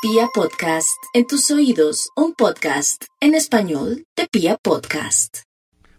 [0.00, 5.38] Pia Podcast, en tus oídos, un podcast en español de Pia Podcast.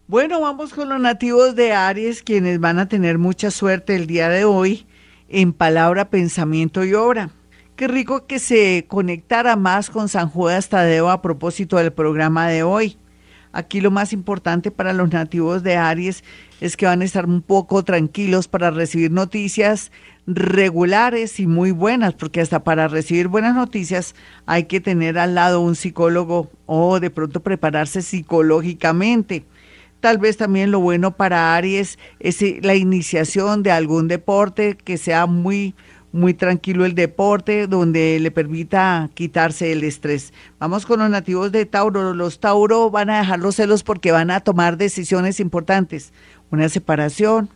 [0.08, 4.30] Bueno, vamos con los nativos de Aries, quienes van a tener mucha suerte el día
[4.30, 4.88] de hoy
[5.28, 7.32] en palabra, pensamiento y obra.
[7.76, 12.64] Qué rico que se conectara más con San Judas Tadeo a propósito del programa de
[12.64, 12.98] hoy.
[13.52, 16.24] Aquí lo más importante para los nativos de Aries
[16.62, 19.92] es que van a estar un poco tranquilos para recibir noticias
[20.28, 24.14] regulares y muy buenas, porque hasta para recibir buenas noticias
[24.46, 29.46] hay que tener al lado un psicólogo o de pronto prepararse psicológicamente.
[30.00, 34.98] Tal vez también lo bueno para Aries es eh, la iniciación de algún deporte que
[34.98, 35.74] sea muy
[36.12, 40.34] muy tranquilo el deporte, donde le permita quitarse el estrés.
[40.60, 42.14] Vamos con los nativos de Tauro.
[42.14, 46.12] Los Tauro van a dejar los celos porque van a tomar decisiones importantes.
[46.52, 47.50] Una separación,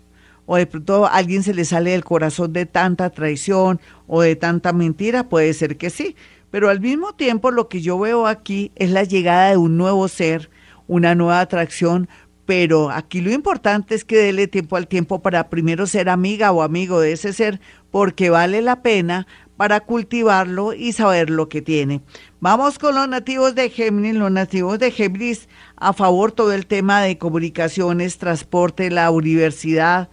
[0.46, 4.74] o de pronto alguien se le sale del corazón de tanta traición o de tanta
[4.74, 6.16] mentira, puede ser que sí.
[6.52, 10.08] Pero al mismo tiempo lo que yo veo aquí es la llegada de un nuevo
[10.08, 10.52] ser,
[10.88, 12.08] una nueva atracción,
[12.46, 16.62] pero aquí lo importante es que dele tiempo al tiempo para primero ser amiga o
[16.62, 17.62] amigo de ese ser,
[17.94, 22.02] porque vale la pena para cultivarlo y saber lo que tiene.
[22.40, 24.16] Vamos con los nativos de Géminis.
[24.16, 30.10] Los nativos de Géminis a favor todo el tema de comunicaciones, transporte, la universidad,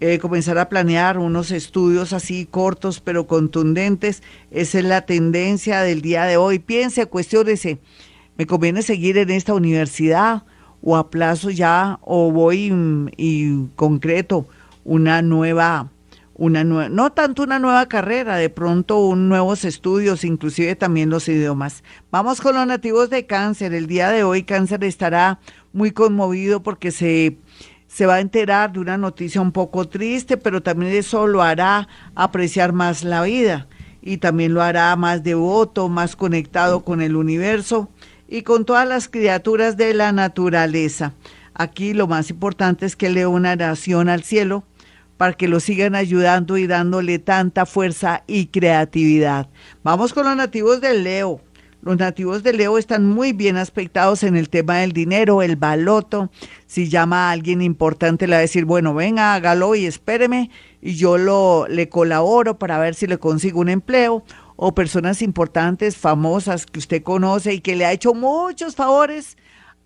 [0.00, 4.22] eh, comenzar a planear unos estudios así cortos pero contundentes.
[4.50, 6.60] Esa es la tendencia del día de hoy.
[6.60, 7.78] Piense, cuestiónese,
[8.38, 10.44] ¿me conviene seguir en esta universidad
[10.80, 14.46] o a plazo ya o voy mm, y concreto
[14.82, 15.90] una nueva
[16.38, 21.28] una nueva, no tanto una nueva carrera, de pronto un nuevos estudios, inclusive también los
[21.28, 21.82] idiomas.
[22.10, 23.74] Vamos con los nativos de cáncer.
[23.74, 25.40] El día de hoy cáncer estará
[25.72, 27.36] muy conmovido porque se
[27.88, 31.88] se va a enterar de una noticia un poco triste, pero también eso lo hará
[32.14, 33.66] apreciar más la vida
[34.02, 37.88] y también lo hará más devoto, más conectado con el universo
[38.28, 41.14] y con todas las criaturas de la naturaleza.
[41.54, 44.64] Aquí lo más importante es que lea una oración al cielo
[45.18, 49.50] para que lo sigan ayudando y dándole tanta fuerza y creatividad.
[49.82, 51.42] Vamos con los nativos del Leo.
[51.82, 56.30] Los nativos de Leo están muy bien aspectados en el tema del dinero, el baloto.
[56.66, 60.94] Si llama a alguien importante, le va a decir, bueno, venga, hágalo y espéreme y
[60.94, 64.24] yo lo, le colaboro para ver si le consigo un empleo.
[64.60, 69.36] O personas importantes, famosas que usted conoce y que le ha hecho muchos favores.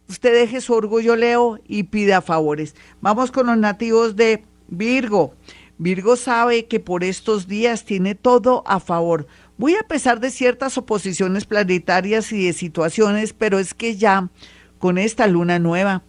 [0.09, 2.75] Usted deje su orgullo, Leo, y pida favores.
[3.03, 5.34] Vamos con los nativos de Virgo.
[5.78, 9.27] Virgo sabe que por estos días tiene todo a favor
[9.62, 14.28] muy a pesar de ciertas oposiciones planetarias y de situaciones, pero es que ya
[14.78, 16.03] con esta luna nueva,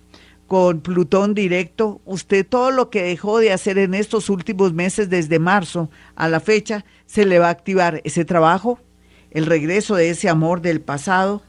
[0.47, 5.37] con Plutón directo, usted todo lo que dejó de hacer en estos últimos meses desde
[5.37, 8.79] marzo a la fecha, se le va a activar ese trabajo,
[9.29, 11.43] el regreso de ese amor del pasado,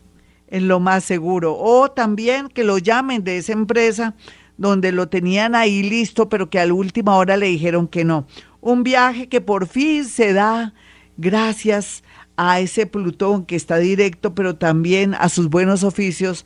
[0.49, 1.57] en lo más seguro.
[1.59, 4.15] O también que lo llamen de esa empresa
[4.57, 8.27] donde lo tenían ahí listo, pero que a la última hora le dijeron que no.
[8.61, 10.75] Un viaje que por fin se da
[11.17, 12.03] gracias
[12.37, 16.45] a ese Plutón que está directo, pero también a sus buenos oficios,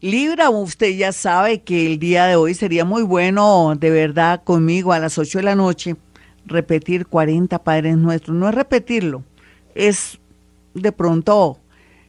[0.00, 4.92] Libra, usted ya sabe que el día de hoy sería muy bueno, de verdad, conmigo
[4.92, 5.94] a las 8 de la noche,
[6.44, 8.36] repetir 40 Padres Nuestros.
[8.36, 9.22] No es repetirlo,
[9.76, 10.18] es
[10.74, 11.60] de pronto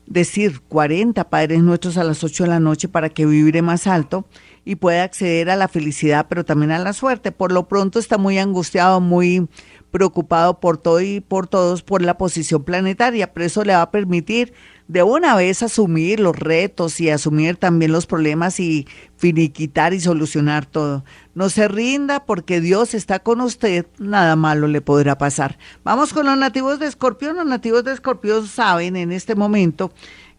[0.08, 4.26] decir 40 Padres Nuestros a las 8 de la noche para que vibre más alto
[4.66, 7.32] y pueda acceder a la felicidad, pero también a la suerte.
[7.32, 9.48] Por lo pronto está muy angustiado, muy
[9.92, 13.92] preocupado por todo y por todos por la posición planetaria, pero eso le va a
[13.92, 14.54] permitir
[14.88, 20.66] de una vez asumir los retos y asumir también los problemas y finiquitar y solucionar
[20.66, 21.04] todo.
[21.36, 25.58] No se rinda porque Dios está con usted, nada malo le podrá pasar.
[25.84, 27.36] Vamos con los nativos de Escorpión.
[27.36, 29.92] Los nativos de Escorpión saben en este momento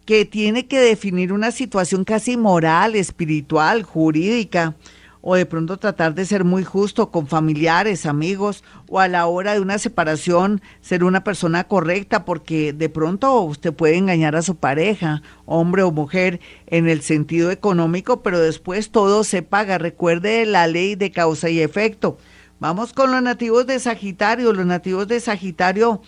[0.05, 4.75] que tiene que definir una situación casi moral, espiritual, jurídica,
[5.21, 9.53] o de pronto tratar de ser muy justo con familiares, amigos, o a la hora
[9.53, 14.55] de una separación ser una persona correcta, porque de pronto usted puede engañar a su
[14.55, 19.77] pareja, hombre o mujer, en el sentido económico, pero después todo se paga.
[19.77, 22.17] Recuerde la ley de causa y efecto.
[22.59, 24.53] Vamos con los nativos de Sagitario.
[24.53, 26.01] Los nativos de Sagitario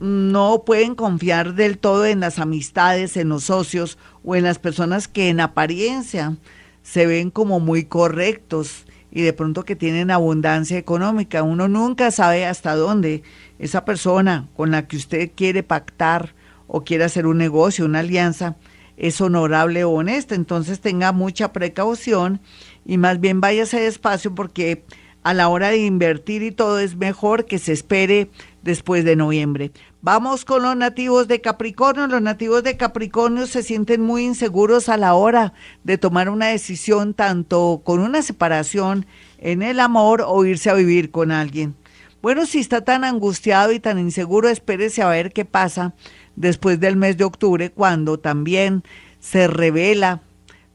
[0.00, 5.06] no pueden confiar del todo en las amistades, en los socios o en las personas
[5.08, 6.36] que en apariencia
[6.82, 11.42] se ven como muy correctos y de pronto que tienen abundancia económica.
[11.42, 13.22] Uno nunca sabe hasta dónde
[13.58, 16.34] esa persona con la que usted quiere pactar
[16.66, 18.56] o quiere hacer un negocio, una alianza,
[18.96, 20.34] es honorable o honesta.
[20.34, 22.40] Entonces tenga mucha precaución
[22.86, 24.84] y más bien váyase despacio porque
[25.22, 28.30] a la hora de invertir y todo es mejor que se espere
[28.62, 29.72] después de noviembre.
[30.00, 32.06] Vamos con los nativos de Capricornio.
[32.06, 35.52] Los nativos de Capricornio se sienten muy inseguros a la hora
[35.84, 39.06] de tomar una decisión, tanto con una separación
[39.38, 41.74] en el amor o irse a vivir con alguien.
[42.22, 45.94] Bueno, si está tan angustiado y tan inseguro, espérese a ver qué pasa
[46.36, 48.84] después del mes de octubre, cuando también
[49.18, 50.22] se revela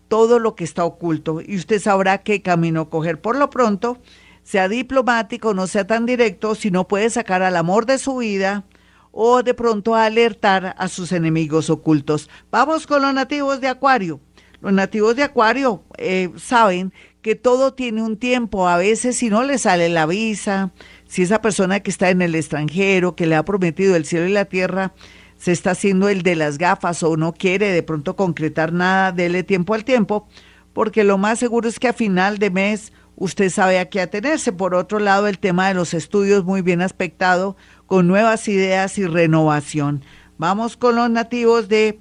[0.07, 3.19] todo lo que está oculto y usted sabrá qué camino coger.
[3.19, 3.97] Por lo pronto,
[4.47, 8.63] sea diplomático, no sea tan directo, si no puede sacar al amor de su vida
[9.11, 12.29] o de pronto alertar a sus enemigos ocultos.
[12.49, 14.21] Vamos con los nativos de Acuario.
[14.61, 18.69] Los nativos de Acuario eh, saben que todo tiene un tiempo.
[18.69, 20.71] A veces si no le sale la visa,
[21.07, 24.31] si esa persona que está en el extranjero, que le ha prometido el cielo y
[24.31, 24.93] la tierra,
[25.35, 29.43] se está haciendo el de las gafas o no quiere de pronto concretar nada, dele
[29.43, 30.29] tiempo al tiempo,
[30.71, 34.53] porque lo más seguro es que a final de mes usted sabe a qué atenerse.
[34.53, 39.05] Por otro lado, el tema de los estudios muy bien aspectado, con nuevas ideas y
[39.05, 40.03] renovación.
[40.37, 41.99] Vamos con los nativos de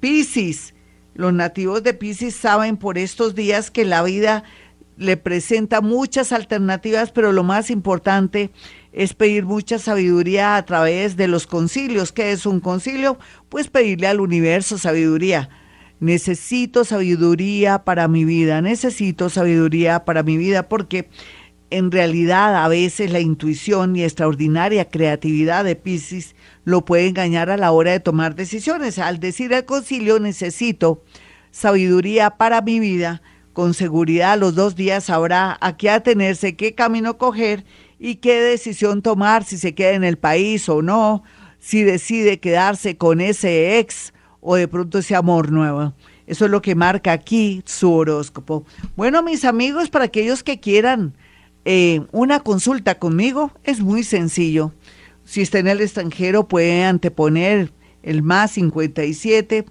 [0.00, 0.74] Pisces.
[1.14, 4.44] Los nativos de Pisces saben por estos días que la vida
[4.96, 8.50] le presenta muchas alternativas, pero lo más importante
[8.92, 12.12] es pedir mucha sabiduría a través de los concilios.
[12.12, 13.18] ¿Qué es un concilio?
[13.48, 15.48] Pues pedirle al universo sabiduría
[16.02, 21.08] necesito sabiduría para mi vida, necesito sabiduría para mi vida, porque
[21.70, 26.34] en realidad a veces la intuición y extraordinaria creatividad de Pisces
[26.64, 28.98] lo puede engañar a la hora de tomar decisiones.
[28.98, 31.04] Al decir al concilio necesito
[31.52, 33.22] sabiduría para mi vida,
[33.52, 37.64] con seguridad los dos días sabrá a qué atenerse, qué camino coger
[38.00, 41.22] y qué decisión tomar, si se queda en el país o no,
[41.60, 44.12] si decide quedarse con ese ex
[44.42, 45.94] o de pronto ese amor nuevo.
[46.26, 48.64] Eso es lo que marca aquí su horóscopo.
[48.96, 51.14] Bueno, mis amigos, para aquellos que quieran
[51.64, 54.72] eh, una consulta conmigo, es muy sencillo.
[55.24, 57.72] Si está en el extranjero, puede anteponer
[58.02, 59.64] el más 57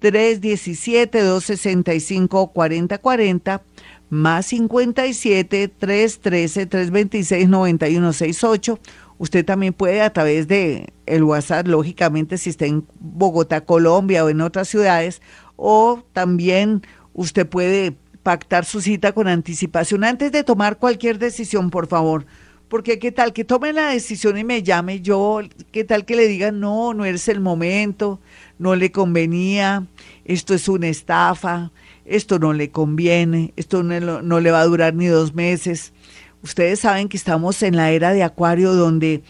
[0.00, 3.62] 317 265 4040
[4.08, 8.78] más 57 313 326 9168
[9.20, 14.30] Usted también puede a través de el WhatsApp, lógicamente si está en Bogotá, Colombia o
[14.30, 15.20] en otras ciudades,
[15.56, 16.80] o también
[17.12, 22.24] usted puede pactar su cita con anticipación antes de tomar cualquier decisión, por favor.
[22.70, 26.26] Porque qué tal que tome la decisión y me llame yo, qué tal que le
[26.26, 28.20] digan, no, no es el momento,
[28.58, 29.86] no le convenía,
[30.24, 31.72] esto es una estafa,
[32.06, 35.92] esto no le conviene, esto no, no le va a durar ni dos meses.
[36.42, 39.22] Ustedes saben que estamos en la era de Acuario donde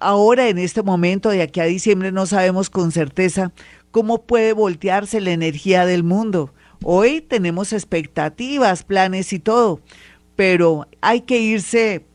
[0.00, 3.52] ahora en este momento, de aquí a diciembre, no sabemos con certeza
[3.90, 6.52] cómo puede voltearse la energía del mundo.
[6.82, 9.80] Hoy tenemos expectativas, planes y todo,
[10.34, 12.06] pero hay que irse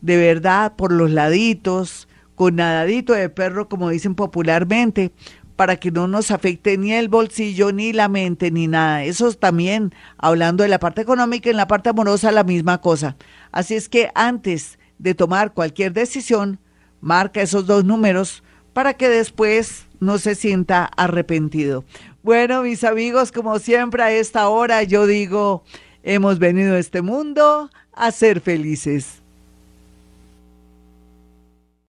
[0.00, 5.12] de verdad por los laditos, con nadadito de perro, como dicen popularmente,
[5.56, 9.04] para que no nos afecte ni el bolsillo, ni la mente, ni nada.
[9.04, 13.16] Eso también, hablando de la parte económica, en la parte amorosa la misma cosa.
[13.50, 16.60] Así es que antes de tomar cualquier decisión,
[17.00, 21.84] marca esos dos números para que después no se sienta arrepentido.
[22.22, 25.64] Bueno, mis amigos, como siempre a esta hora yo digo,
[26.02, 29.22] hemos venido a este mundo a ser felices.